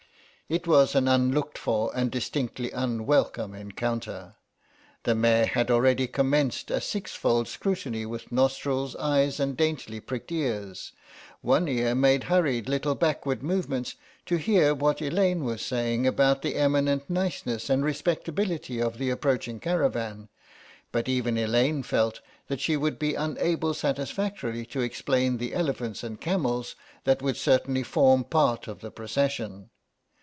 It 0.49 0.67
was 0.67 0.95
an 0.95 1.07
unlooked 1.07 1.57
for 1.57 1.95
and 1.95 2.11
distinctly 2.11 2.71
unwelcome 2.71 3.55
encounter. 3.55 4.35
The 5.03 5.15
mare 5.15 5.45
had 5.45 5.71
already 5.71 6.07
commenced 6.07 6.69
a 6.69 6.81
sixfold 6.81 7.47
scrutiny 7.47 8.05
with 8.05 8.33
nostrils, 8.33 8.93
eyes 8.97 9.39
and 9.39 9.55
daintily 9.55 10.01
pricked 10.01 10.29
ears; 10.29 10.91
one 11.39 11.69
ear 11.69 11.95
made 11.95 12.25
hurried 12.25 12.67
little 12.67 12.95
backward 12.95 13.41
movements 13.41 13.95
to 14.25 14.35
hear 14.35 14.75
what 14.75 15.01
Elaine 15.01 15.45
was 15.45 15.61
saying 15.61 16.05
about 16.05 16.41
the 16.41 16.55
eminent 16.55 17.09
niceness 17.09 17.69
and 17.69 17.85
respectability 17.85 18.81
of 18.81 18.97
the 18.97 19.09
approaching 19.09 19.57
caravan, 19.61 20.27
but 20.91 21.07
even 21.07 21.37
Elaine 21.37 21.81
felt 21.81 22.19
that 22.49 22.59
she 22.59 22.75
would 22.75 22.99
be 22.99 23.15
unable 23.15 23.73
satisfactorily 23.73 24.65
to 24.65 24.81
explain 24.81 25.37
the 25.37 25.53
elephants 25.53 26.03
and 26.03 26.19
camels 26.19 26.75
that 27.05 27.21
would 27.21 27.37
certainly 27.37 27.83
form 27.83 28.25
part 28.25 28.67
of 28.67 28.81
the 28.81 28.91
procession. 28.91 29.69